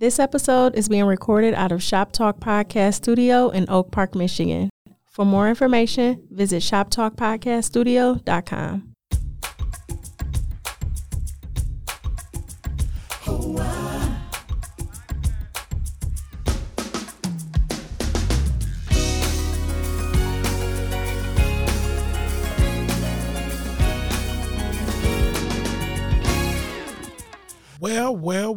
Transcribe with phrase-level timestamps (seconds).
[0.00, 4.70] This episode is being recorded out of Shop Talk Podcast Studio in Oak Park, Michigan.
[5.04, 8.87] For more information, visit shoptalkpodcaststudio.com.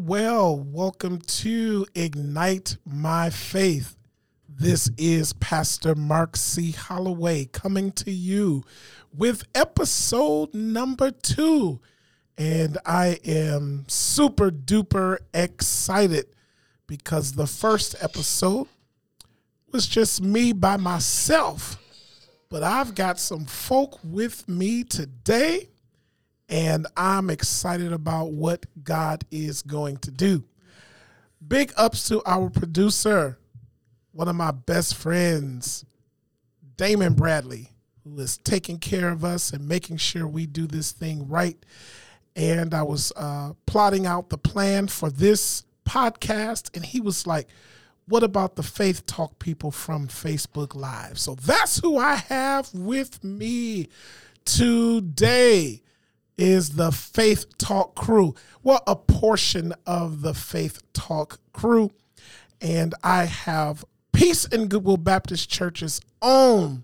[0.04, 3.98] Well, welcome to Ignite My Faith.
[4.50, 6.72] This is Pastor Mark C.
[6.72, 8.64] Holloway coming to you
[9.16, 11.82] with episode number two.
[12.36, 16.26] And I am super duper excited
[16.88, 18.70] because the first episode
[19.72, 21.78] was just me by myself.
[22.50, 25.70] But I've got some folk with me today
[26.52, 30.44] and I'm excited about what God is going to do.
[31.48, 33.40] Big ups to our producer,
[34.12, 35.86] one of my best friends,
[36.76, 37.72] Damon Bradley,
[38.04, 41.58] who is taking care of us and making sure we do this thing right.
[42.36, 47.48] And I was uh, plotting out the plan for this podcast, and he was like,
[48.08, 51.18] what about the Faith Talk people from Facebook Live?
[51.18, 53.88] So that's who I have with me
[54.44, 55.82] today
[56.42, 58.34] is the Faith Talk crew.
[58.64, 61.92] Well, a portion of the Faith Talk crew.
[62.60, 66.84] And I have Peace and Goodwill Baptist Church's own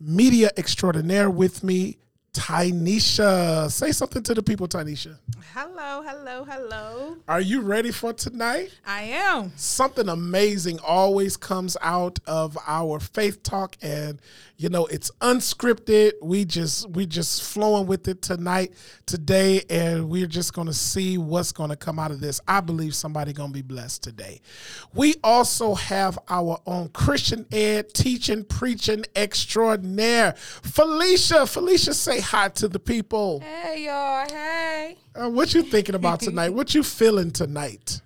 [0.00, 1.98] media extraordinaire with me,
[2.38, 3.68] Tynesha.
[3.68, 5.18] Say something to the people, Tynesha.
[5.54, 7.16] Hello, hello, hello.
[7.26, 8.70] Are you ready for tonight?
[8.86, 9.52] I am.
[9.56, 14.20] Something amazing always comes out of our faith talk and
[14.56, 16.12] you know it's unscripted.
[16.22, 18.72] We just we just flowing with it tonight,
[19.06, 22.40] today, and we're just gonna see what's gonna come out of this.
[22.46, 24.40] I believe somebody gonna be blessed today.
[24.94, 30.34] We also have our own Christian ed teaching, preaching extraordinaire.
[30.36, 31.46] Felicia.
[31.46, 33.40] Felicia, say hi to the people.
[33.40, 34.98] Hey y'all, hey.
[35.14, 36.50] Uh, what you thinking about tonight?
[36.50, 38.02] what you feeling tonight?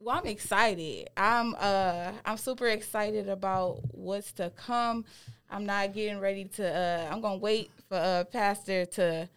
[0.00, 1.10] Well, I'm excited.
[1.18, 5.04] I'm uh I'm super excited about what's to come.
[5.50, 9.28] I'm not getting ready to uh I'm going to wait for uh pastor to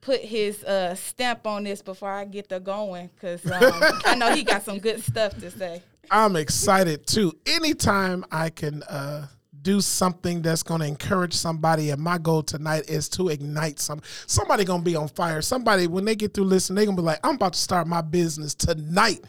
[0.00, 3.52] put his uh stamp on this before I get the going cuz um,
[4.04, 5.84] I know he got some good stuff to say.
[6.10, 7.32] I'm excited too.
[7.46, 9.28] Anytime I can uh
[9.62, 14.00] do something that's going to encourage somebody and my goal tonight is to ignite some
[14.26, 15.42] somebody going to be on fire.
[15.42, 17.86] Somebody when they get through listening they're going to be like i'm about to start
[17.86, 19.20] my business tonight.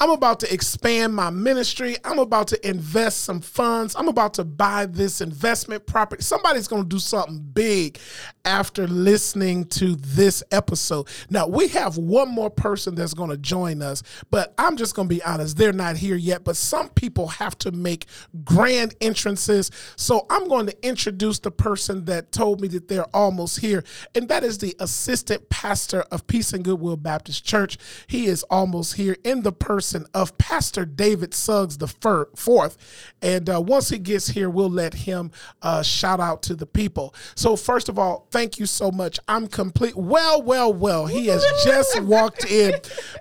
[0.00, 1.96] I'm about to expand my ministry.
[2.04, 3.94] I'm about to invest some funds.
[3.96, 6.22] I'm about to buy this investment property.
[6.22, 7.98] Somebody's going to do something big
[8.44, 11.08] after listening to this episode.
[11.30, 15.08] Now we have one more person that's going to join us but i'm just going
[15.08, 18.06] to be honest they're not here yet but some people have to make
[18.44, 23.60] grand entrances so I'm going to introduce the person that told me that they're almost
[23.60, 23.84] here,
[24.14, 27.78] and that is the assistant pastor of Peace and Goodwill Baptist Church.
[28.06, 32.76] He is almost here in the person of Pastor David Suggs the fir- fourth.
[33.20, 35.30] And uh, once he gets here, we'll let him
[35.62, 37.14] uh, shout out to the people.
[37.34, 39.18] So first of all, thank you so much.
[39.28, 39.96] I'm complete.
[39.96, 41.06] Well, well, well.
[41.06, 42.74] He has just walked in.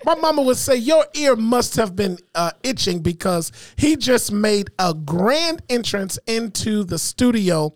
[0.05, 4.69] My mama would say your ear must have been uh, itching because he just made
[4.79, 7.73] a grand entrance into the studio.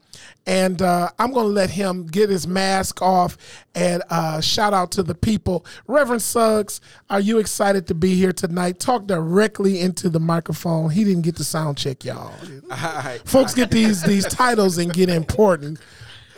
[0.48, 3.38] And uh, I'm going to let him get his mask off
[3.74, 5.66] and uh, shout out to the people.
[5.88, 8.80] Reverend Suggs, are you excited to be here tonight?
[8.80, 10.90] Talk directly into the microphone.
[10.92, 12.34] He didn't get the sound check, y'all.
[13.26, 15.80] Folks get these these titles and get important.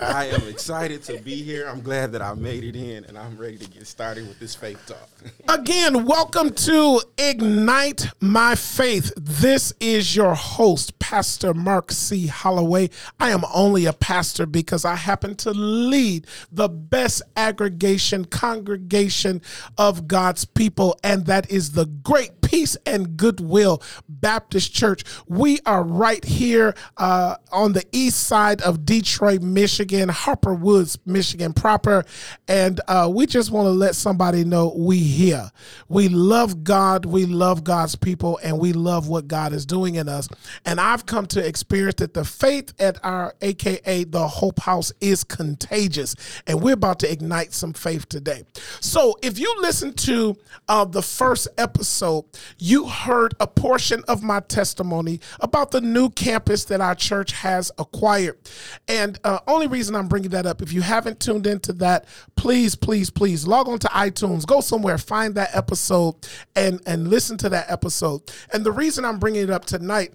[0.00, 1.68] I am excited to be here.
[1.68, 4.56] I'm glad that I made it in, and I'm ready to get started with this
[4.56, 5.08] faith talk.
[5.48, 9.12] Again, welcome to Ignite My Faith.
[9.16, 12.26] This is your host, Pastor Mark C.
[12.26, 12.90] Holloway.
[13.20, 19.42] I am only a pastor because I happen to lead the best aggregation congregation
[19.76, 25.04] of God's people, and that is the Great Peace and Goodwill Baptist Church.
[25.26, 31.52] We are right here uh, on the east side of Detroit, Michigan, Harper Woods, Michigan
[31.52, 32.06] proper,
[32.48, 35.50] and uh, we just want to let somebody know we here.
[35.90, 40.08] We love God, we love God's people, and we love what God is doing in
[40.08, 40.26] us.
[40.64, 45.22] And I've come to experience that the faith at our AKA the Hope House is
[45.22, 46.14] contagious,
[46.46, 48.44] and we're about to ignite some faith today.
[48.80, 50.34] So if you listen to
[50.66, 52.24] uh, the first episode,
[52.58, 57.70] you heard a portion of my testimony about the new campus that our church has
[57.78, 58.38] acquired.
[58.86, 62.06] And uh, only reason I'm bringing that up, if you haven't tuned into that,
[62.36, 66.14] please, please, please log on to iTunes, go somewhere, find that episode,
[66.54, 68.22] and and listen to that episode.
[68.52, 70.12] And the reason I'm bringing it up tonight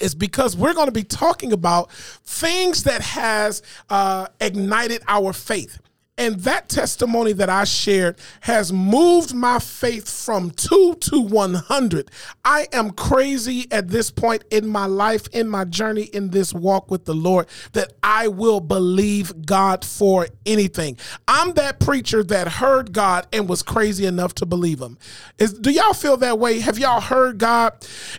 [0.00, 5.78] is because we're going to be talking about things that has uh, ignited our faith
[6.20, 12.10] and that testimony that I shared has moved my faith from two to 100.
[12.44, 16.90] I am crazy at this point in my life, in my journey, in this walk
[16.90, 20.98] with the Lord, that I will believe God for anything.
[21.26, 24.98] I'm that preacher that heard God and was crazy enough to believe him.
[25.38, 26.60] Is, do y'all feel that way?
[26.60, 27.72] Have y'all heard God?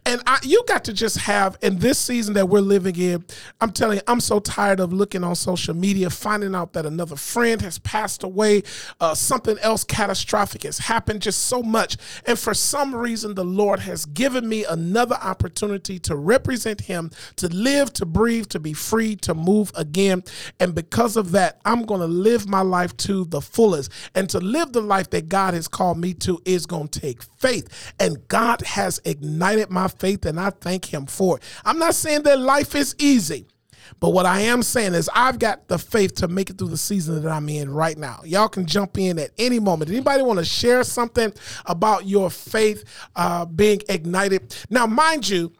[0.07, 3.24] And I, you got to just have, in this season that we're living in,
[3.62, 7.15] I'm telling you, I'm so tired of looking on social media, finding out that another
[7.15, 7.90] friend has passed
[8.23, 8.63] away,
[8.99, 11.97] uh, something else catastrophic has happened, just so much.
[12.25, 17.47] And for some reason, the Lord has given me another opportunity to represent Him, to
[17.47, 20.23] live, to breathe, to be free, to move again.
[20.59, 23.91] And because of that, I'm going to live my life to the fullest.
[24.15, 27.21] And to live the life that God has called me to is going to take
[27.23, 27.93] faith.
[27.99, 31.43] And God has ignited my faith, and I thank Him for it.
[31.65, 33.47] I'm not saying that life is easy.
[33.99, 36.77] But what I am saying is I've got the faith to make it through the
[36.77, 38.21] season that I'm in right now.
[38.23, 39.91] Y'all can jump in at any moment.
[39.91, 41.33] Anybody want to share something
[41.65, 42.83] about your faith
[43.15, 44.55] uh, being ignited?
[44.69, 45.51] Now, mind you,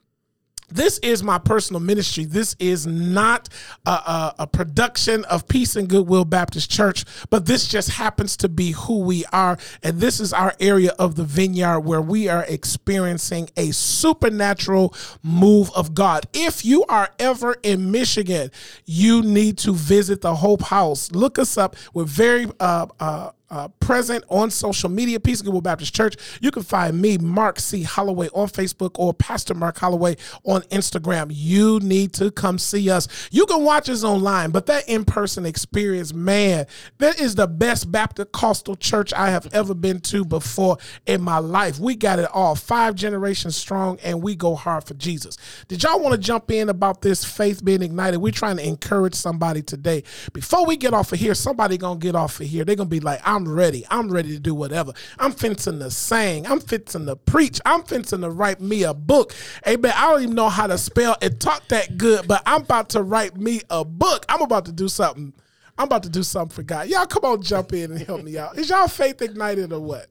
[0.72, 2.26] this is my personal ministry.
[2.26, 3.50] This is not
[3.86, 8.50] a, a, a, production of Peace and Goodwill Baptist Church, but this just happens to
[8.50, 9.58] be who we are.
[9.84, 15.72] And this is our area of the vineyard where we are experiencing a supernatural move
[15.76, 16.26] of God.
[16.34, 18.52] If you are ever in Michigan,
[18.86, 21.12] you need to visit the Hope House.
[21.12, 21.76] Look us up.
[21.94, 26.16] We're very uh, uh, uh, present on social media, Peace Baptist Church.
[26.42, 27.84] You can find me, Mark C.
[27.84, 30.16] Holloway, on Facebook or Pastor Mark Holloway
[30.46, 31.28] on Instagram.
[31.30, 33.08] You need to come see us.
[33.32, 36.66] You can watch us online, but that in person experience, man,
[37.00, 41.40] that is the best Baptist Costal church I have ever been to before in my
[41.40, 41.80] life.
[41.80, 45.38] We got it all, five generations strong, and we go hard for Jesus.
[45.68, 48.22] Did y'all want to jump in about this faith being ignited?
[48.22, 50.04] We're trying to encourage somebody today.
[50.32, 52.64] Before we get off of here, somebody gonna get off of here.
[52.64, 53.84] They're gonna be like, I'm I'm ready.
[53.90, 54.94] I'm ready to do whatever.
[55.18, 56.46] I'm fencing to sing.
[56.46, 57.60] I'm fencing to preach.
[57.66, 59.34] I'm fencing to write me a book.
[59.66, 62.90] Man, I don't even know how to spell and talk that good, but I'm about
[62.90, 64.28] to write me a book.
[64.30, 65.34] I'm about to do something.
[65.76, 66.88] I'm about to do something for God.
[66.88, 68.60] Y'all come on, jump in and help me out.
[68.60, 70.06] Is y'all faith ignited or what?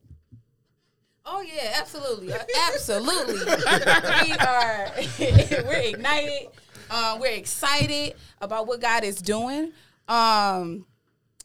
[1.25, 2.39] Oh yeah, absolutely, uh,
[2.73, 3.35] absolutely.
[3.45, 4.91] we are
[5.69, 6.49] we're ignited.
[6.91, 9.71] Um, we're excited about what God is doing.
[10.09, 10.87] Um,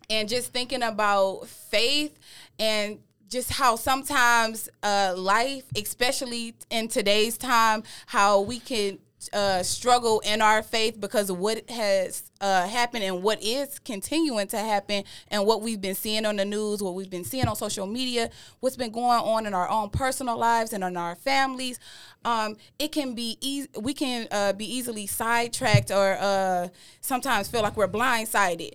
[0.10, 2.18] and just thinking about faith
[2.60, 3.00] and
[3.30, 9.00] just how sometimes uh, life, especially in today's time, how we can
[9.34, 14.48] uh, struggle in our faith because of what has uh, happened and what is continuing
[14.48, 17.56] to happen and what we've been seeing on the news, what we've been seeing on
[17.56, 18.30] social media,
[18.60, 21.80] what's been going on in our own personal lives and in our families.
[22.24, 23.69] Um, it can be easy.
[23.80, 26.68] We can uh, be easily sidetracked or uh,
[27.01, 28.74] sometimes feel like we're blindsided.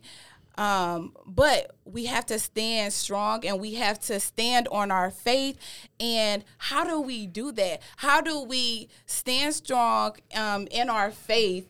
[0.56, 5.58] Um, but we have to stand strong and we have to stand on our faith.
[5.99, 7.82] And how do we do that?
[7.97, 11.69] How do we stand strong um, in our faith?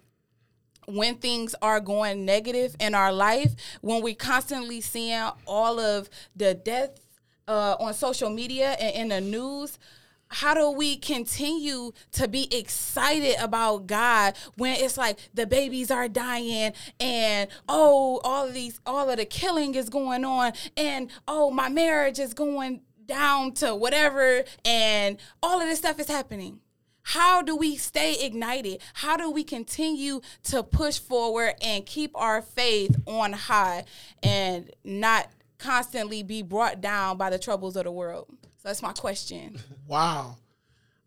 [0.86, 6.54] when things are going negative in our life, when we constantly seeing all of the
[6.54, 7.00] deaths
[7.46, 9.78] uh, on social media and in the news,
[10.30, 16.08] how do we continue to be excited about God when it's like the babies are
[16.08, 21.50] dying and oh all of these all of the killing is going on and oh
[21.50, 26.60] my marriage is going down to whatever and all of this stuff is happening?
[27.02, 28.80] How do we stay ignited?
[28.94, 33.84] How do we continue to push forward and keep our faith on high
[34.22, 38.28] and not constantly be brought down by the troubles of the world
[38.61, 39.59] so that's my question.
[39.87, 40.37] Wow.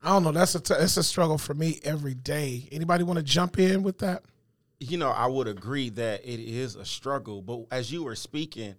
[0.01, 0.31] I don't know.
[0.31, 2.67] That's a t- it's a struggle for me every day.
[2.71, 4.23] Anybody want to jump in with that?
[4.79, 7.43] You know, I would agree that it is a struggle.
[7.43, 8.73] But as you were speaking,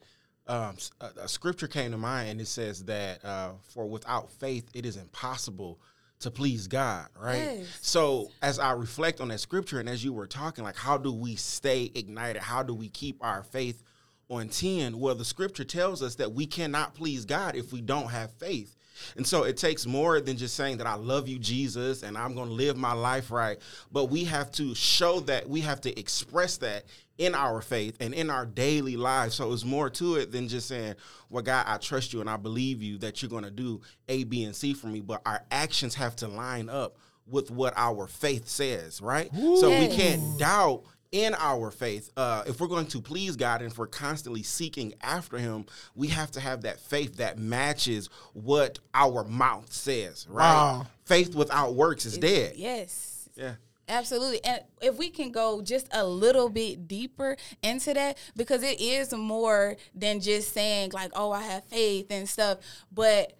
[0.48, 4.68] um, a, a, scripture came to mind, and it says that uh, for without faith,
[4.74, 5.80] it is impossible
[6.18, 7.58] to please God, right?
[7.58, 7.78] Yes.
[7.80, 11.12] So as I reflect on that scripture, and as you were talking, like, how do
[11.12, 12.42] we stay ignited?
[12.42, 13.84] How do we keep our faith
[14.28, 18.10] on 10 where the scripture tells us that we cannot please God if we don't
[18.10, 18.76] have faith.
[19.16, 22.34] And so it takes more than just saying that I love you, Jesus, and I'm
[22.34, 23.58] going to live my life right.
[23.90, 26.84] But we have to show that, we have to express that
[27.18, 29.34] in our faith and in our daily lives.
[29.34, 30.94] So it's more to it than just saying,
[31.28, 34.24] Well, God, I trust you and I believe you that you're going to do A,
[34.24, 35.00] B, and C for me.
[35.00, 39.30] But our actions have to line up with what our faith says, right?
[39.34, 42.10] So we can't doubt in our faith.
[42.16, 46.08] Uh, if we're going to please God and if we're constantly seeking after Him, we
[46.08, 50.52] have to have that faith that matches what our mouth says, right?
[50.52, 50.86] Wow.
[51.04, 52.54] Faith without works is dead.
[52.56, 53.28] Yes.
[53.36, 53.54] Yeah.
[53.88, 54.42] Absolutely.
[54.44, 59.12] And if we can go just a little bit deeper into that, because it is
[59.12, 62.58] more than just saying, like, oh, I have faith and stuff.
[62.90, 63.34] But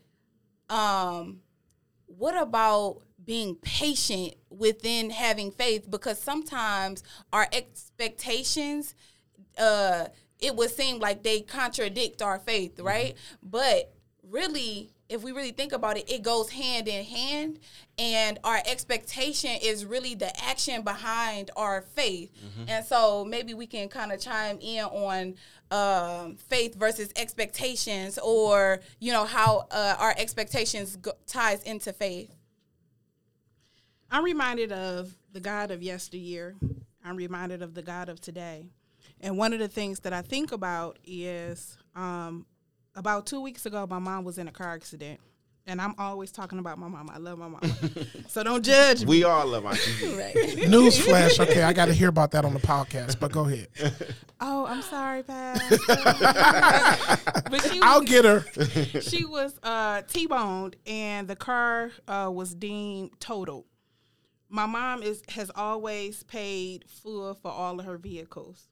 [0.70, 1.40] um,
[2.06, 5.90] what about being patient within having faith?
[5.90, 7.02] Because sometimes
[7.32, 8.94] our expectations,
[9.58, 10.06] uh,
[10.40, 13.14] it would seem like they contradict our faith, right?
[13.42, 13.92] But
[14.28, 17.60] really, if we really think about it, it goes hand in hand.
[17.98, 22.30] And our expectation is really the action behind our faith.
[22.66, 25.34] And so maybe we can kind of chime in on
[25.70, 32.34] um, faith versus expectations or, you know, how uh, our expectations go- ties into faith.
[34.10, 36.54] I'm reminded of the God of yesteryear.
[37.04, 38.66] I'm reminded of the God of today.
[39.20, 42.46] And one of the things that I think about is um,
[42.94, 45.20] about two weeks ago, my mom was in a car accident.
[45.66, 47.08] And I'm always talking about my mom.
[47.08, 47.62] I love my mom.
[48.28, 49.06] so don't judge me.
[49.06, 50.18] We all love our TV.
[50.18, 50.34] Right.
[50.68, 51.40] Newsflash.
[51.40, 53.68] Okay, I got to hear about that on the podcast, but go ahead.
[54.46, 55.78] Oh, I'm sorry, Pastor.
[57.50, 58.44] but she I'll get her.
[59.00, 63.64] she was uh, T-boned, and the car uh, was deemed totaled.
[64.48, 68.68] My mom is has always paid full for all of her vehicles.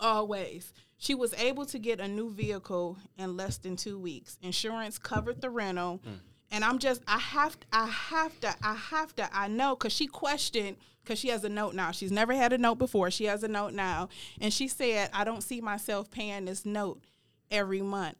[0.00, 0.72] Always.
[0.98, 4.38] She was able to get a new vehicle in less than two weeks.
[4.42, 6.00] Insurance covered the rental.
[6.04, 6.14] Hmm.
[6.52, 9.92] And I'm just, I have, to, I have to, I have to, I know, because
[9.92, 11.92] she questioned, because she has a note now.
[11.92, 13.10] She's never had a note before.
[13.10, 14.10] She has a note now.
[14.40, 17.02] And she said, I don't see myself paying this note
[17.50, 18.16] every month.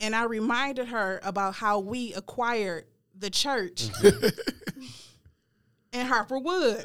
[0.00, 2.84] And I reminded her about how we acquired
[3.18, 3.88] the church
[5.94, 6.84] in Harper Woods.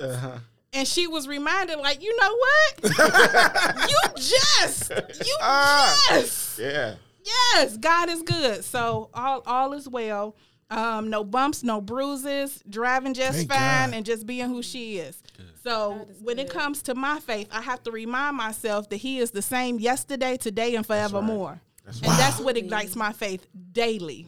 [0.72, 2.84] And she was reminded, like, you know what?
[3.90, 6.00] you just, you Ah.
[6.10, 6.60] just.
[6.60, 6.96] Yeah.
[7.26, 8.64] Yes, God is good.
[8.64, 10.36] So all all is well.
[10.72, 13.96] Um, no bumps, no bruises, driving just Thank fine, God.
[13.98, 15.22] and just being who she is.
[15.64, 19.32] So when it comes to my faith, I have to remind myself that He is
[19.32, 21.60] the same yesterday, today, and forevermore.
[21.88, 24.28] and that's what ignites my faith daily.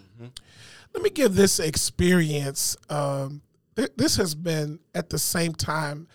[0.94, 2.76] Let me give this experience.
[2.90, 3.42] Um,
[3.82, 6.08] th- this has been at the same time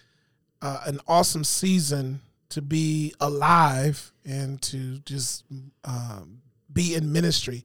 [0.62, 5.44] uh, an awesome season to be alive and to just
[5.84, 6.42] um,
[6.72, 7.64] be in ministry.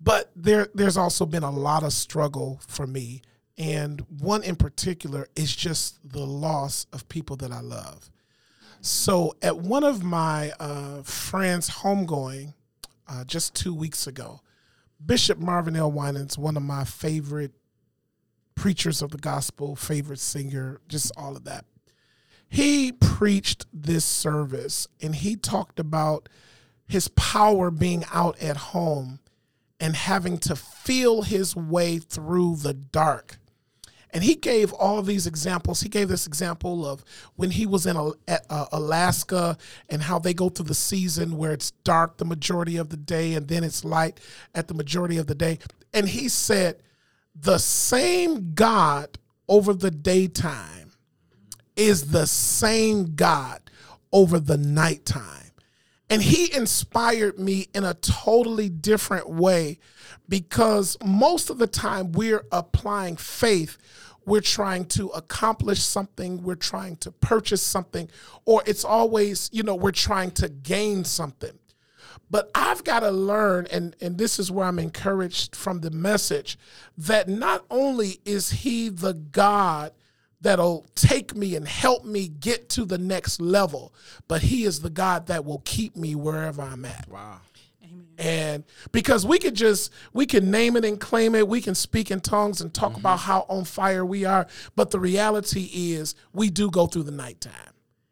[0.00, 3.22] But there, there's also been a lot of struggle for me,
[3.56, 8.10] and one in particular is just the loss of people that I love.
[8.80, 12.54] So at one of my uh, friends' homegoing
[13.08, 14.40] uh, just two weeks ago,
[15.04, 15.92] Bishop Marvin L.
[15.92, 17.52] Winans, one of my favorite
[18.56, 21.64] preachers of the gospel, favorite singer, just all of that.
[22.48, 26.28] He preached this service and he talked about
[26.88, 29.20] his power being out at home
[29.78, 33.38] and having to feel his way through the dark.
[34.10, 35.82] And he gave all these examples.
[35.82, 39.58] He gave this example of when he was in at, uh, Alaska
[39.90, 43.34] and how they go through the season where it's dark the majority of the day
[43.34, 44.18] and then it's light
[44.54, 45.58] at the majority of the day.
[45.92, 46.76] And he said,
[47.38, 50.92] the same God over the daytime
[51.76, 53.60] is the same God
[54.12, 55.52] over the nighttime.
[56.08, 59.78] And he inspired me in a totally different way
[60.28, 63.76] because most of the time we're applying faith.
[64.24, 68.10] We're trying to accomplish something, we're trying to purchase something,
[68.44, 71.56] or it's always, you know, we're trying to gain something.
[72.30, 76.58] But I've got to learn, and, and this is where I'm encouraged from the message,
[76.98, 79.92] that not only is he the God
[80.40, 83.94] that'll take me and help me get to the next level,
[84.28, 87.08] but he is the God that will keep me wherever I'm at.
[87.08, 87.40] Wow.
[88.18, 92.10] And because we could just we can name it and claim it, we can speak
[92.10, 93.30] in tongues and talk about mm-hmm.
[93.30, 97.52] how on fire we are, but the reality is we do go through the nighttime.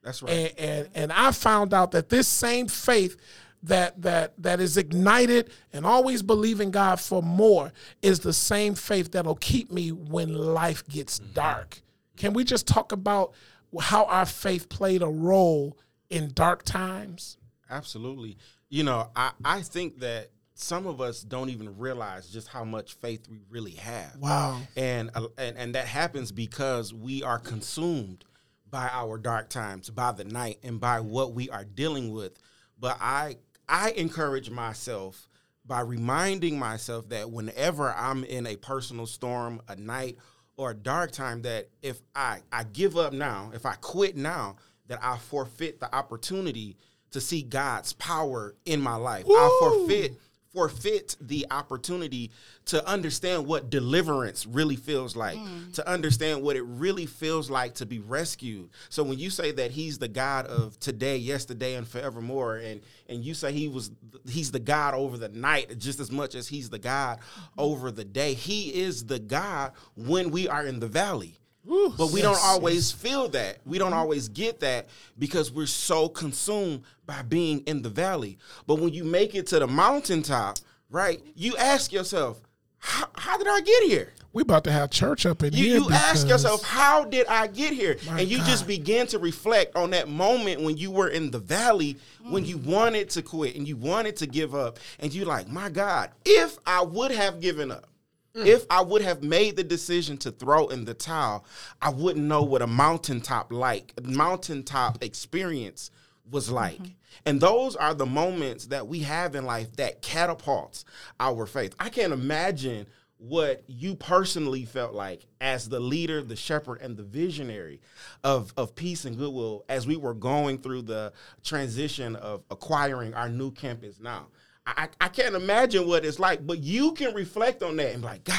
[0.02, 0.30] That's right.
[0.30, 3.16] And, and and I found out that this same faith
[3.64, 9.12] that that that is ignited and always believing God for more is the same faith
[9.12, 11.80] that'll keep me when life gets dark.
[12.16, 13.32] Can we just talk about
[13.80, 15.76] how our faith played a role
[16.10, 17.38] in dark times?
[17.68, 18.36] Absolutely.
[18.68, 22.94] You know, I, I think that some of us don't even realize just how much
[22.94, 24.16] faith we really have.
[24.18, 24.60] Wow.
[24.76, 28.24] And uh, and and that happens because we are consumed
[28.70, 32.38] by our dark times, by the night, and by what we are dealing with.
[32.78, 33.36] But I
[33.68, 35.28] I encourage myself
[35.66, 40.18] by reminding myself that whenever I'm in a personal storm, a night,
[40.56, 44.56] or a dark time, that if I, I give up now, if I quit now,
[44.86, 46.76] that I forfeit the opportunity
[47.10, 49.24] to see God's power in my life.
[49.28, 50.14] I forfeit
[50.54, 52.30] forfeit the opportunity
[52.66, 55.72] to understand what deliverance really feels like, mm.
[55.74, 58.70] to understand what it really feels like to be rescued.
[58.88, 63.24] So when you say that he's the God of today, yesterday, and forevermore, and and
[63.24, 63.90] you say he was
[64.28, 67.42] he's the God over the night just as much as he's the God mm.
[67.58, 71.38] over the day, he is the God when we are in the valley.
[71.66, 73.58] But we don't always feel that.
[73.64, 78.38] We don't always get that because we're so consumed by being in the valley.
[78.66, 80.58] But when you make it to the mountaintop,
[80.90, 82.40] right, you ask yourself,
[82.78, 84.12] how, how did I get here?
[84.34, 85.76] We about to have church up in You, here.
[85.76, 87.96] you ask yourself, how did I get here?
[88.10, 91.96] And you just begin to reflect on that moment when you were in the valley,
[92.28, 94.80] when you wanted to quit and you wanted to give up.
[94.98, 97.88] And you're like, my God, if I would have given up,
[98.36, 98.46] Mm.
[98.46, 101.44] if I would have made the decision to throw in the towel,
[101.80, 105.90] I wouldn't know what a mountaintop like, mountaintop experience
[106.30, 106.54] was mm-hmm.
[106.54, 106.80] like.
[107.26, 110.84] And those are the moments that we have in life that catapults
[111.20, 111.74] our faith.
[111.78, 112.86] I can't imagine
[113.18, 117.80] what you personally felt like as the leader, the shepherd, and the visionary
[118.22, 121.12] of, of peace and goodwill as we were going through the
[121.42, 124.26] transition of acquiring our new campus now.
[124.66, 128.06] I, I can't imagine what it's like, but you can reflect on that and be
[128.08, 128.38] like, God,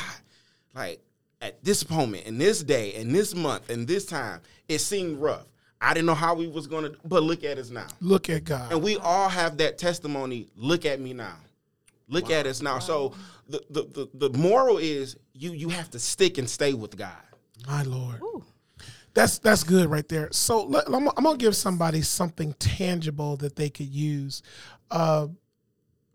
[0.74, 1.02] like
[1.42, 5.46] at this moment, in this day, in this month, in this time, it seemed rough.
[5.82, 7.88] I didn't know how we was gonna, but look at us now.
[8.02, 8.72] Look at God.
[8.72, 10.48] And we all have that testimony.
[10.56, 11.36] Look at me now.
[12.08, 12.80] Look at us now.
[12.80, 13.14] So
[13.50, 17.12] the, the the the moral is you you have to stick and stay with God.
[17.68, 18.22] My Lord.
[19.14, 20.30] That's that's good right there.
[20.32, 24.44] So let, I'm, I'm gonna give somebody something tangible that they could use.
[24.92, 25.28] Uh,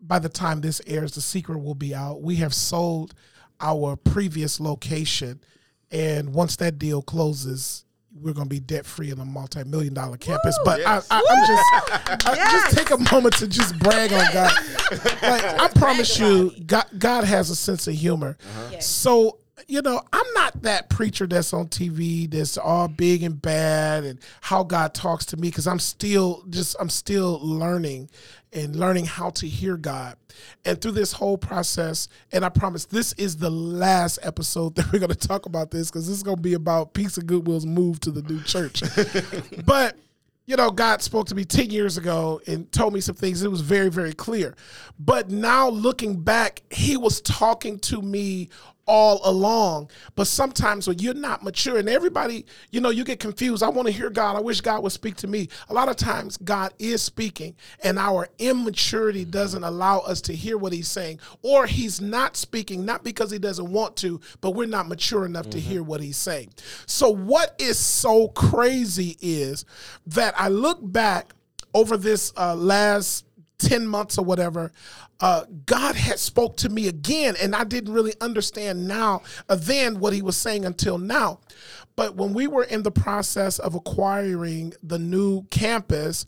[0.01, 2.21] by the time this airs, the secret will be out.
[2.21, 3.13] We have sold
[3.59, 5.39] our previous location,
[5.91, 10.17] and once that deal closes, we're gonna be debt free in a multi million dollar
[10.17, 10.57] campus.
[10.65, 11.07] But Yes.
[11.09, 14.51] I, I, I'm just I, just take a moment to just brag on God.
[15.21, 18.37] Like I promise you, God, God has a sense of humor.
[18.71, 18.85] Yes.
[18.87, 24.03] So, you know, I'm not that preacher that's on TV that's all big and bad
[24.03, 28.09] and how God talks to me because I'm still just, I'm still learning
[28.53, 30.15] and learning how to hear God.
[30.65, 34.99] And through this whole process, and I promise this is the last episode that we're
[34.99, 37.65] going to talk about this because this is going to be about Peace and Goodwill's
[37.65, 38.83] move to the new church.
[39.65, 39.97] but,
[40.45, 43.43] you know, God spoke to me 10 years ago and told me some things.
[43.43, 44.55] It was very, very clear.
[44.99, 48.49] But now looking back, He was talking to me
[48.85, 49.89] all along.
[50.15, 53.63] But sometimes when you're not mature and everybody, you know, you get confused.
[53.63, 54.35] I want to hear God.
[54.35, 55.49] I wish God would speak to me.
[55.69, 60.57] A lot of times God is speaking and our immaturity doesn't allow us to hear
[60.57, 64.67] what he's saying or he's not speaking not because he doesn't want to, but we're
[64.67, 66.49] not mature enough to hear what he's saying.
[66.85, 69.65] So what is so crazy is
[70.07, 71.33] that I look back
[71.73, 73.25] over this uh, last
[73.61, 74.71] 10 months or whatever
[75.19, 79.99] uh, god had spoke to me again and i didn't really understand now uh, then
[79.99, 81.39] what he was saying until now.
[81.95, 86.25] But when we were in the process of acquiring the new campus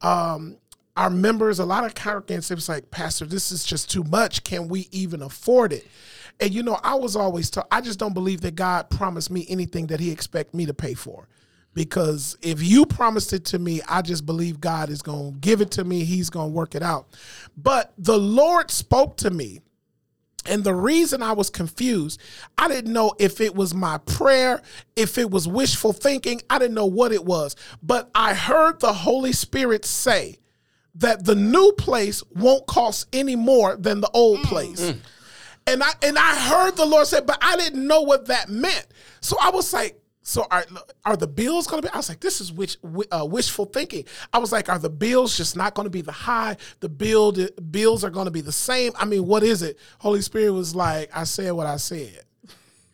[0.00, 0.58] um,
[0.96, 4.44] our members a lot of congregants it was like pastor this is just too much.
[4.44, 5.86] Can we even afford it?
[6.40, 9.44] And you know i was always taught i just don't believe that god promised me
[9.48, 11.26] anything that he expect me to pay for
[11.74, 15.60] because if you promised it to me, I just believe God is going to give
[15.60, 16.04] it to me.
[16.04, 17.06] He's going to work it out.
[17.56, 19.60] But the Lord spoke to me.
[20.46, 22.20] And the reason I was confused,
[22.56, 24.62] I didn't know if it was my prayer,
[24.96, 26.40] if it was wishful thinking.
[26.48, 27.54] I didn't know what it was.
[27.82, 30.38] But I heard the Holy Spirit say
[30.94, 34.44] that the new place won't cost any more than the old mm.
[34.44, 34.80] place.
[34.80, 34.98] Mm.
[35.66, 38.86] And I and I heard the Lord say, but I didn't know what that meant.
[39.20, 40.66] So I was like, so are
[41.06, 41.94] are the bills going to be?
[41.94, 42.76] I was like, this is wish,
[43.10, 44.04] uh, wishful thinking.
[44.30, 46.58] I was like, are the bills just not going to be the high?
[46.80, 47.32] The bill
[47.70, 48.92] bills are going to be the same.
[48.96, 49.78] I mean, what is it?
[49.98, 52.24] Holy Spirit was like, I said what I said.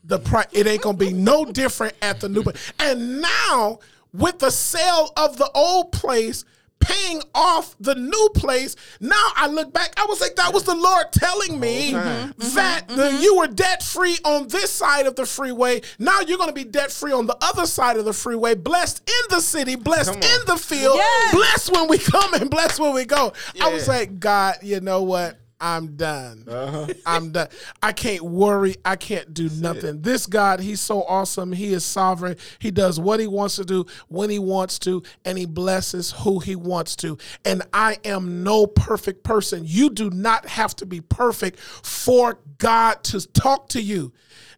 [0.05, 2.73] The price it ain't going to be no different at the new place.
[2.79, 3.81] And now
[4.13, 6.45] with the sale of the old place,
[6.81, 8.77] paying off the new place.
[9.01, 12.33] Now I look back, I was like, that was the Lord telling me time.
[12.33, 12.55] Mm-hmm.
[12.55, 12.97] that mm-hmm.
[12.97, 13.23] the, mm-hmm.
[13.23, 15.81] you were debt free on this side of the freeway.
[15.99, 18.55] Now you're going to be debt free on the other side of the freeway.
[18.55, 21.35] Blessed in the city, blessed in the field, Yes.
[21.35, 23.33] blessed when we come and blessed when we go.
[23.61, 25.39] I was like, God, you know what?
[25.65, 26.45] I'm done.
[26.47, 26.87] Uh-huh.
[27.07, 27.49] I'm done.
[27.83, 28.77] I can't worry.
[28.85, 30.03] I can't do nothing.
[30.03, 31.53] This God, He's so awesome.
[31.53, 32.37] He is sovereign.
[32.59, 36.39] He does what He wants to do when He wants to, and He blesses who
[36.39, 37.17] He wants to.
[37.47, 39.63] And I am no perfect person.
[39.65, 44.13] You do not have to be perfect for God to talk to you.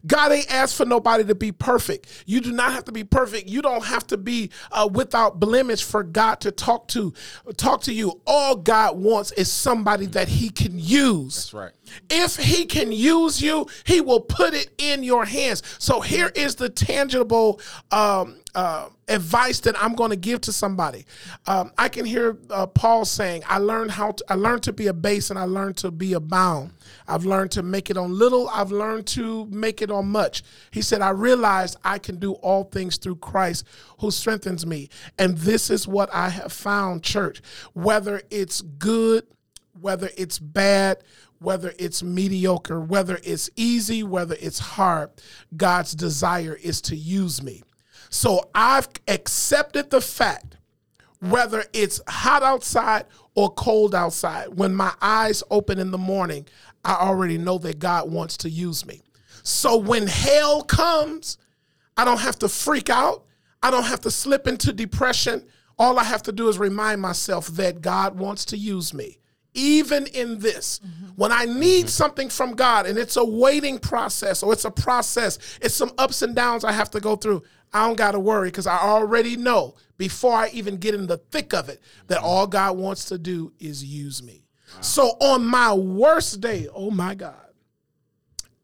[0.07, 2.23] God ain't asked for nobody to be perfect.
[2.25, 3.47] You do not have to be perfect.
[3.47, 7.13] You don't have to be uh, without blemish for God to talk to
[7.57, 8.21] talk to you.
[8.25, 11.35] All God wants is somebody that He can use.
[11.35, 11.71] That's right.
[12.09, 15.63] If he can use you, he will put it in your hands.
[15.79, 21.05] So here is the tangible um, uh, advice that I'm going to give to somebody.
[21.45, 24.87] Um, I can hear uh, Paul saying, "I learned how to, I learned to be
[24.87, 26.73] a base, and I learned to be abound.
[27.07, 28.49] I've learned to make it on little.
[28.49, 30.41] I've learned to make it on much."
[30.71, 33.63] He said, "I realized I can do all things through Christ
[33.99, 34.89] who strengthens me."
[35.19, 37.43] And this is what I have found, church.
[37.73, 39.27] Whether it's good
[39.79, 40.97] whether it's bad,
[41.37, 45.11] whether it's mediocre, whether it's easy, whether it's hard,
[45.55, 47.61] God's desire is to use me.
[48.09, 50.57] So I've accepted the fact,
[51.19, 56.47] whether it's hot outside or cold outside, when my eyes open in the morning,
[56.83, 59.01] I already know that God wants to use me.
[59.43, 61.37] So when hell comes,
[61.95, 63.25] I don't have to freak out.
[63.61, 65.45] I don't have to slip into depression.
[65.79, 69.19] All I have to do is remind myself that God wants to use me.
[69.57, 70.79] Even in this,
[71.15, 71.87] when I need mm-hmm.
[71.87, 76.21] something from God and it's a waiting process or it's a process, it's some ups
[76.21, 77.41] and downs I have to go through,
[77.73, 81.17] I don't got to worry because I already know before I even get in the
[81.17, 82.27] thick of it that mm-hmm.
[82.27, 84.43] all God wants to do is use me.
[84.81, 87.35] So on my worst day, oh my God,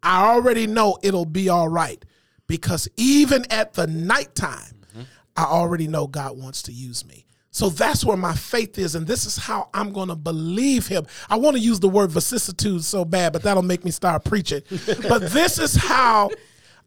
[0.03, 2.03] I already know it'll be all right
[2.45, 5.01] because even at the nighttime, mm-hmm.
[5.36, 7.25] I already know God wants to use me.
[7.54, 11.06] So that's where my faith is, and this is how I'm going to believe Him.
[11.30, 14.63] I want to use the word vicissitude so bad, but that'll make me start preaching.
[15.08, 16.32] but this is how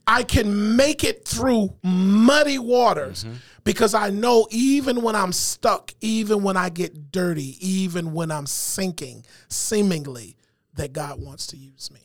[0.08, 3.36] I can make it through muddy waters mm-hmm.
[3.62, 8.46] because I know even when I'm stuck, even when I get dirty, even when I'm
[8.46, 10.36] sinking, seemingly,
[10.74, 12.00] that God wants to use me.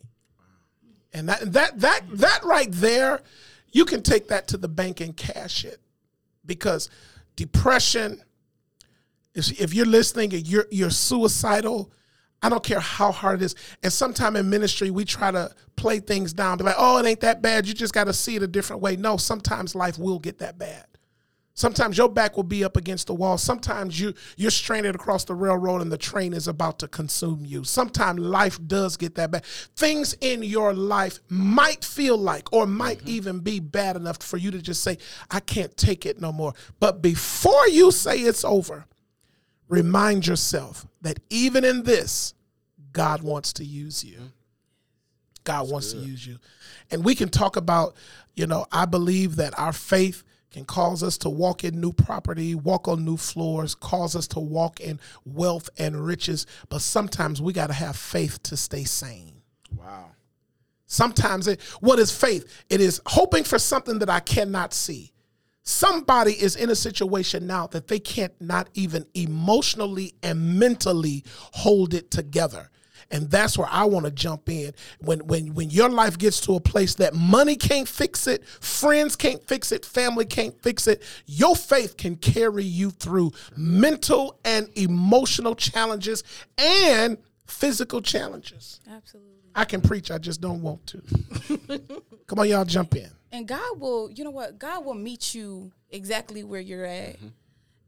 [1.14, 3.22] And that that that that right there,
[3.72, 5.80] you can take that to the bank and cash it.
[6.46, 6.92] Because
[7.36, 8.22] depression,
[9.34, 11.92] if, if you're listening and you're you're suicidal,
[12.42, 13.56] I don't care how hard it is.
[13.84, 17.20] And sometime in ministry, we try to play things down, be like, oh, it ain't
[17.22, 17.68] that bad.
[17.68, 18.96] You just got to see it a different way.
[18.96, 20.86] No, sometimes life will get that bad.
[21.54, 23.38] Sometimes your back will be up against the wall.
[23.38, 27.64] Sometimes you you're stranded across the railroad and the train is about to consume you.
[27.64, 29.46] Sometimes life does get that bad.
[29.76, 33.10] Things in your life might feel like or might mm-hmm.
[33.10, 34.98] even be bad enough for you to just say,
[35.30, 36.54] I can't take it no more.
[36.80, 38.86] But before you say it's over,
[39.72, 42.34] remind yourself that even in this,
[42.92, 44.18] God wants to use you.
[44.18, 44.26] Mm-hmm.
[45.44, 46.38] God wants to use you.
[46.92, 47.96] And we can talk about,
[48.36, 52.54] you know, I believe that our faith can cause us to walk in new property,
[52.54, 56.46] walk on new floors, cause us to walk in wealth and riches.
[56.70, 59.42] But sometimes we got to have faith to stay sane.
[59.76, 60.12] Wow.
[60.86, 62.66] Sometimes it, what is faith?
[62.70, 65.14] It is hoping for something that I cannot see.
[65.64, 71.94] Somebody is in a situation now that they can't not even emotionally and mentally hold
[71.94, 72.70] it together.
[73.12, 74.74] And that's where I want to jump in.
[75.00, 79.16] When when when your life gets to a place that money can't fix it, friends
[79.16, 84.70] can't fix it, family can't fix it, your faith can carry you through mental and
[84.76, 86.24] emotional challenges
[86.58, 88.80] and physical challenges.
[88.90, 89.41] Absolutely.
[89.56, 91.02] I can preach, I just don't want to.
[92.28, 93.10] Come on, y'all jump in.
[93.32, 94.60] And God will, you know what?
[94.60, 97.18] God will meet you exactly where you're at.
[97.18, 97.28] Mm-hmm.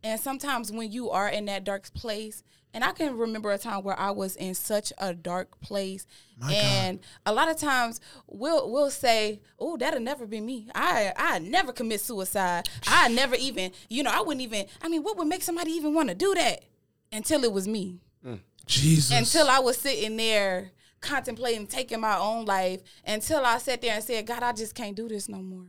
[0.04, 3.84] And sometimes when you are in that dark place, and I can remember a time
[3.84, 6.08] where I was in such a dark place,
[6.52, 10.68] and a lot of times we'll we'll say, "Oh, that'll never be me.
[10.74, 12.68] I I never commit suicide.
[12.88, 14.66] I never even, you know, I wouldn't even.
[14.82, 16.66] I mean, what would make somebody even want to do that?"
[17.12, 18.40] Until it was me mm.
[18.66, 19.12] Jesus.
[19.12, 20.72] until I was sitting there
[21.04, 24.96] contemplating taking my own life until I sat there and said, God, I just can't
[24.96, 25.68] do this no more.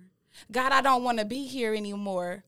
[0.50, 2.44] God, I don't want to be here anymore.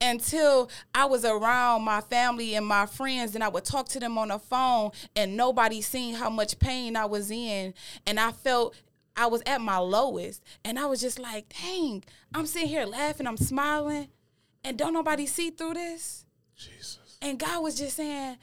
[0.00, 4.16] Until I was around my family and my friends and I would talk to them
[4.16, 7.74] on the phone and nobody seen how much pain I was in.
[8.06, 8.76] And I felt
[9.16, 10.42] I was at my lowest.
[10.64, 14.08] And I was just like, dang, I'm sitting here laughing, I'm smiling,
[14.64, 16.26] and don't nobody see through this?
[16.56, 17.18] Jesus.
[17.20, 18.36] And God was just saying,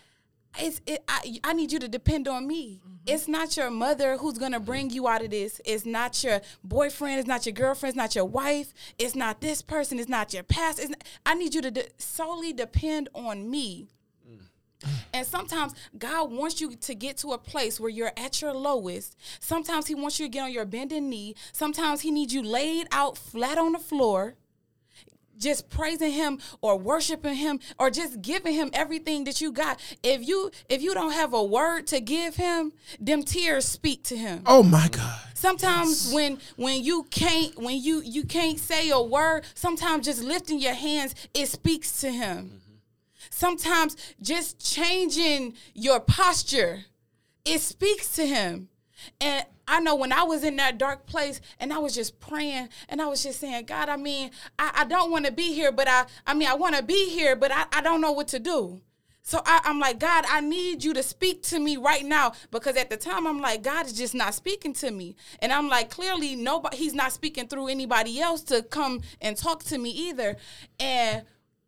[0.57, 2.79] it's it, I, I need you to depend on me.
[2.79, 2.95] Mm-hmm.
[3.05, 4.65] It's not your mother who's gonna mm-hmm.
[4.65, 5.61] bring you out of this.
[5.65, 7.19] It's not your boyfriend.
[7.19, 7.91] It's not your girlfriend.
[7.91, 8.73] It's not your wife.
[8.97, 9.99] It's not this person.
[9.99, 10.79] It's not your past.
[10.79, 13.87] It's not, I need you to de- solely depend on me.
[14.27, 14.89] Mm.
[15.13, 19.15] And sometimes God wants you to get to a place where you're at your lowest.
[19.39, 21.35] Sometimes He wants you to get on your bending knee.
[21.51, 24.35] Sometimes He needs you laid out flat on the floor
[25.39, 29.79] just praising him or worshiping him or just giving him everything that you got.
[30.03, 34.17] If you if you don't have a word to give him them tears speak to
[34.17, 34.43] him.
[34.45, 35.19] Oh my God.
[35.33, 40.59] sometimes when when you can't when you you can't say a word sometimes just lifting
[40.59, 42.61] your hands it speaks to him.
[43.31, 46.85] Sometimes just changing your posture
[47.45, 48.69] it speaks to him.
[49.21, 52.69] And I know when I was in that dark place and I was just praying
[52.89, 55.71] and I was just saying, God, I mean, I, I don't want to be here,
[55.71, 58.27] but I I mean I want to be here, but I, I don't know what
[58.29, 58.81] to do.
[59.21, 62.75] So I, I'm like, God, I need you to speak to me right now because
[62.77, 65.91] at the time I'm like, God is just not speaking to me, and I'm like,
[65.91, 70.35] clearly nobody, He's not speaking through anybody else to come and talk to me either.
[70.79, 71.25] And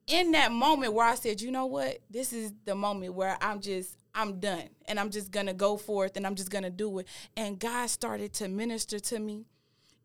[0.07, 3.61] in that moment where I said, you know what, this is the moment where I'm
[3.61, 7.07] just, I'm done, and I'm just gonna go forth, and I'm just gonna do it.
[7.37, 9.45] And God started to minister to me.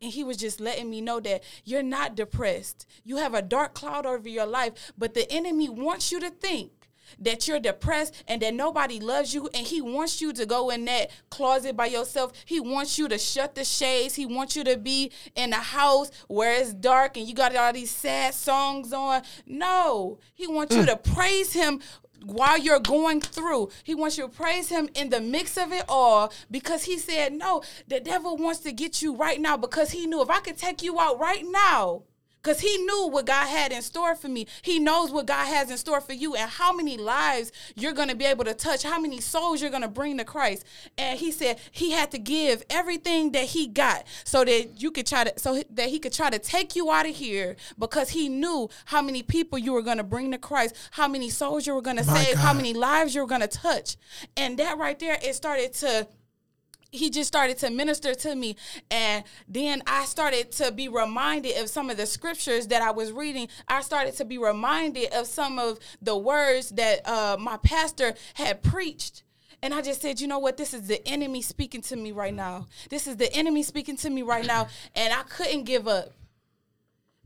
[0.01, 2.87] And he was just letting me know that you're not depressed.
[3.03, 6.77] You have a dark cloud over your life, but the enemy wants you to think
[7.19, 10.85] that you're depressed and that nobody loves you and he wants you to go in
[10.87, 14.77] that closet by yourself he wants you to shut the shades he wants you to
[14.77, 19.23] be in a house where it's dark and you got all these sad songs on
[19.47, 20.87] no he wants you mm.
[20.87, 21.81] to praise him
[22.27, 23.71] while you're going through.
[23.85, 27.33] He wants you to praise him in the mix of it all because he said,
[27.33, 30.59] No, the devil wants to get you right now because he knew if I could
[30.59, 32.03] take you out right now,
[32.47, 34.47] because he knew what God had in store for me.
[34.63, 38.09] He knows what God has in store for you and how many lives you're going
[38.09, 40.65] to be able to touch, how many souls you're going to bring to Christ.
[40.97, 45.09] And he said he had to give everything that he got so that you could
[45.09, 48.29] try to so that he could try to take you out of here because he
[48.29, 51.75] knew how many people you were going to bring to Christ, how many souls you
[51.75, 53.97] were going to save, how many lives you were going to touch.
[54.37, 56.07] And that right there it started to
[56.90, 58.57] he just started to minister to me
[58.90, 63.12] and then i started to be reminded of some of the scriptures that i was
[63.12, 68.14] reading i started to be reminded of some of the words that uh, my pastor
[68.35, 69.22] had preached
[69.62, 70.59] and I just said, you know what?
[70.59, 72.66] This is the enemy speaking to me right now.
[72.90, 74.68] This is the enemy speaking to me right now.
[74.94, 76.12] And I couldn't give up.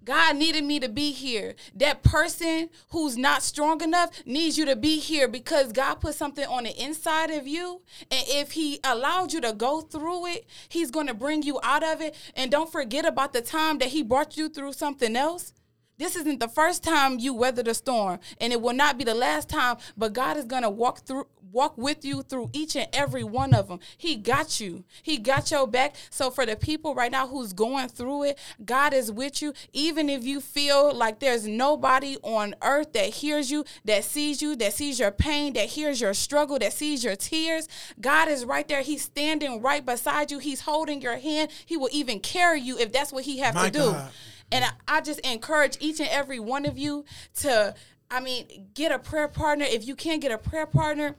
[0.04, 1.54] God needed me to be here.
[1.74, 6.46] That person who's not strong enough needs you to be here because God put something
[6.46, 7.82] on the inside of you.
[8.10, 11.82] And if He allowed you to go through it, He's going to bring you out
[11.82, 12.14] of it.
[12.34, 15.52] And don't forget about the time that He brought you through something else.
[16.00, 19.14] This isn't the first time you weathered a storm, and it will not be the
[19.14, 19.76] last time.
[19.98, 23.68] But God is gonna walk through, walk with you through each and every one of
[23.68, 23.80] them.
[23.96, 24.84] He got you.
[25.02, 25.94] He got your back.
[26.10, 29.52] So for the people right now who's going through it, God is with you.
[29.72, 34.56] Even if you feel like there's nobody on earth that hears you, that sees you,
[34.56, 37.68] that sees your pain, that hears your struggle, that sees your tears,
[38.00, 38.82] God is right there.
[38.82, 40.38] He's standing right beside you.
[40.38, 41.50] He's holding your hand.
[41.66, 43.92] He will even carry you if that's what He has to do.
[43.92, 44.10] God.
[44.52, 47.04] And I, I just encourage each and every one of you
[47.36, 47.74] to,
[48.10, 49.64] I mean, get a prayer partner.
[49.68, 51.16] If you can't get a prayer partner,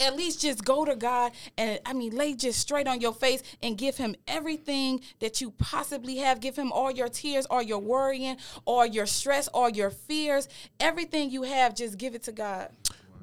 [0.00, 3.42] at least just go to God and I mean lay just straight on your face
[3.62, 6.40] and give him everything that you possibly have.
[6.40, 10.48] Give him all your tears, all your worrying, all your stress, all your fears,
[10.80, 12.70] everything you have, just give it to God.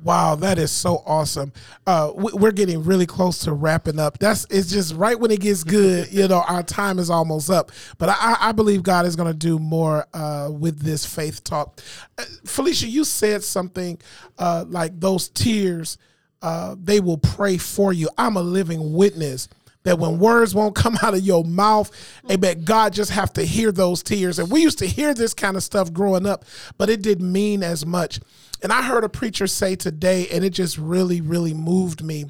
[0.04, 1.54] Wow, that is so awesome.
[1.88, 4.20] Uh, we- we're getting really close to wrapping up.
[4.20, 6.12] That's it's just right when it gets good.
[6.14, 7.72] You know, our time is almost up.
[7.98, 11.80] But I, I believe God is going to do more uh, with this faith talk.
[12.18, 13.98] Uh, Felicia, you said something
[14.38, 15.98] uh, like those tears.
[16.44, 18.10] Uh, they will pray for you.
[18.18, 19.48] I'm a living witness
[19.84, 21.90] that when words won't come out of your mouth,
[22.30, 24.38] amen, God just have to hear those tears.
[24.38, 26.46] And we used to hear this kind of stuff growing up,
[26.78, 28.20] but it didn't mean as much.
[28.62, 32.26] And I heard a preacher say today, and it just really, really moved me.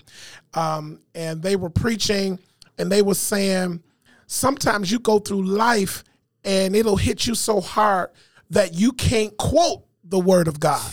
[0.53, 2.39] Um, and they were preaching,
[2.77, 3.83] and they were saying,
[4.27, 6.03] sometimes you go through life
[6.43, 8.09] and it'll hit you so hard
[8.49, 10.91] that you can't quote the word of God.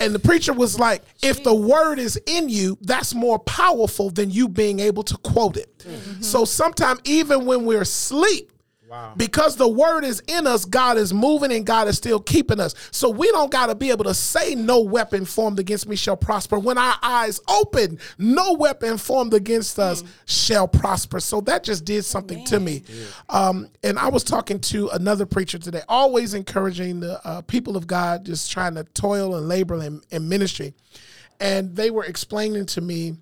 [0.00, 4.30] And the preacher was like, if the word is in you, that's more powerful than
[4.30, 5.76] you being able to quote it.
[5.78, 6.22] Mm-hmm.
[6.22, 8.52] So sometimes, even when we're asleep,
[8.88, 9.12] Wow.
[9.16, 12.74] Because the word is in us, God is moving and God is still keeping us.
[12.90, 16.16] So we don't got to be able to say, No weapon formed against me shall
[16.16, 16.58] prosper.
[16.58, 21.20] When our eyes open, no weapon formed against us shall prosper.
[21.20, 22.82] So that just did something to me.
[23.28, 27.86] Um, and I was talking to another preacher today, always encouraging the uh, people of
[27.86, 30.72] God, just trying to toil and labor in, in ministry.
[31.40, 33.16] And they were explaining to me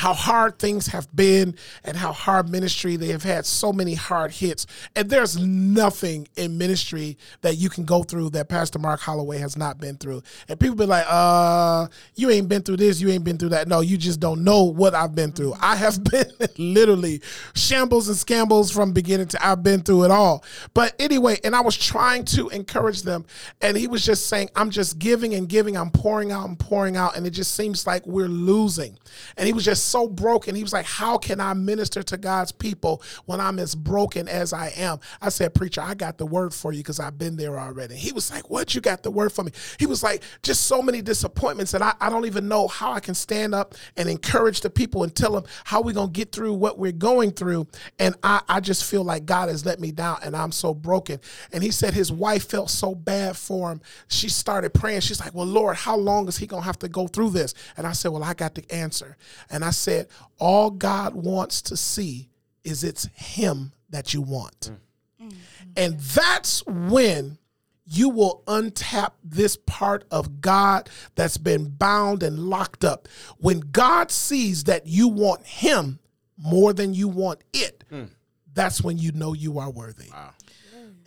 [0.00, 4.30] how hard things have been and how hard ministry they have had so many hard
[4.30, 4.66] hits.
[4.96, 9.58] And there's nothing in ministry that you can go through that pastor mark holloway has
[9.58, 10.22] not been through.
[10.48, 13.68] And people be like uh you ain't been through this you ain't been through that.
[13.68, 15.52] No you just don't know what i've been through.
[15.60, 17.20] I have been literally
[17.54, 20.42] shambles and scambles from beginning to i've been through it all.
[20.72, 23.26] But anyway and i was trying to encourage them
[23.60, 26.96] and he was just saying i'm just giving and giving i'm pouring out and pouring
[26.96, 28.96] out and it just seems like we're losing.
[29.36, 30.54] And he was just so broken.
[30.54, 34.52] He was like, How can I minister to God's people when I'm as broken as
[34.52, 35.00] I am?
[35.20, 37.96] I said, Preacher, I got the word for you because I've been there already.
[37.96, 38.74] He was like, What?
[38.74, 39.52] You got the word for me?
[39.78, 41.72] He was like, Just so many disappointments.
[41.72, 45.02] that I, I don't even know how I can stand up and encourage the people
[45.02, 47.66] and tell them how we're going to get through what we're going through.
[47.98, 51.20] And I, I just feel like God has let me down and I'm so broken.
[51.52, 53.80] And he said his wife felt so bad for him.
[54.08, 55.00] She started praying.
[55.00, 57.54] She's like, Well, Lord, how long is he going to have to go through this?
[57.76, 59.16] And I said, Well, I got the answer.
[59.50, 62.28] And I said, All God wants to see
[62.64, 64.70] is it's Him that you want.
[64.70, 64.76] Mm.
[65.22, 65.70] Mm-hmm.
[65.76, 67.38] And that's when
[67.84, 73.08] you will untap this part of God that's been bound and locked up.
[73.38, 75.98] When God sees that you want Him
[76.36, 78.08] more than you want it, mm.
[78.54, 80.10] that's when you know you are worthy.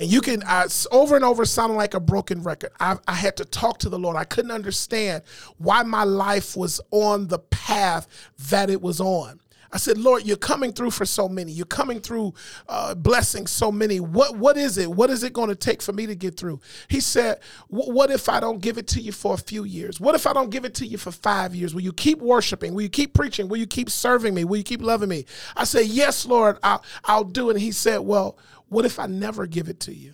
[0.04, 2.72] And you can, I, over and over, sounding like a broken record.
[2.78, 4.18] I, I had to talk to the Lord.
[4.18, 5.24] I couldn't understand
[5.60, 8.06] why my life was on the path
[8.50, 9.39] that it was on.
[9.72, 11.52] I said, Lord, you're coming through for so many.
[11.52, 12.34] You're coming through
[12.70, 14.00] uh, blessing so many.
[14.00, 14.92] What what is it?
[14.92, 16.60] What is it going to take for me to get through?
[16.89, 17.39] He said,
[17.70, 20.00] What if I don't give it to you for a few years?
[20.00, 21.74] What if I don't give it to you for five years?
[21.74, 22.76] Will you keep worshiping?
[22.76, 23.48] Will you keep preaching?
[23.48, 24.44] Will you keep serving me?
[24.44, 25.26] Will you keep loving me?
[25.56, 27.54] I said, Yes, Lord, I'll, I'll do it.
[27.54, 28.38] And he said, Well,
[28.73, 30.13] what if I never give it to you?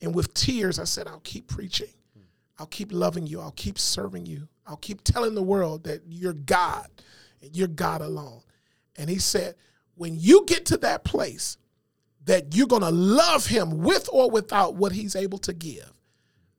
[0.00, 1.88] And with tears, I said, I'll keep preaching.
[2.58, 3.40] I'll keep loving you.
[3.40, 4.48] I'll keep serving you.
[4.66, 6.88] I'll keep telling the world that you're God
[7.42, 8.40] and you're God alone.
[8.96, 9.54] And he said,
[9.94, 11.56] when you get to that place
[12.24, 15.92] that you're going to love him with or without what he's able to give,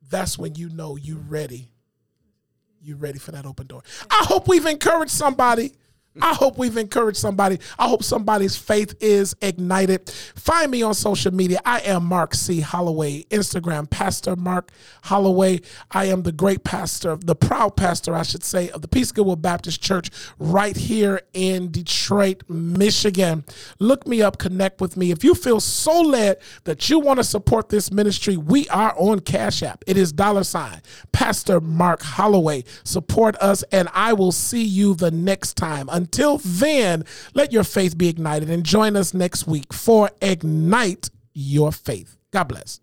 [0.08, 1.70] that's when you know you're ready.
[2.80, 3.82] You're ready for that open door.
[4.10, 5.72] I hope we've encouraged somebody.
[6.20, 7.58] I hope we've encouraged somebody.
[7.78, 10.08] I hope somebody's faith is ignited.
[10.10, 11.60] Find me on social media.
[11.64, 12.60] I am Mark C.
[12.60, 13.24] Holloway.
[13.24, 14.72] Instagram, Pastor Mark
[15.04, 15.60] Holloway.
[15.90, 19.36] I am the great pastor, the proud pastor, I should say, of the Peace Goodwill
[19.36, 23.44] Baptist Church right here in Detroit, Michigan.
[23.78, 25.10] Look me up, connect with me.
[25.10, 29.20] If you feel so led that you want to support this ministry, we are on
[29.20, 29.84] Cash App.
[29.86, 32.64] It is dollar sign Pastor Mark Holloway.
[32.84, 35.88] Support us, and I will see you the next time.
[35.98, 41.72] Until then, let your faith be ignited and join us next week for Ignite Your
[41.72, 42.16] Faith.
[42.30, 42.78] God bless.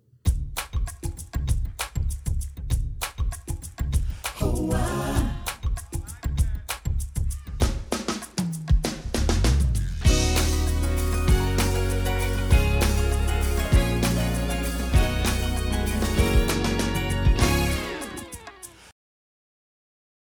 [4.41, 4.94] Oh, wow.